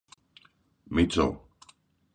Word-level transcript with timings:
Μήτσο! 0.83 1.27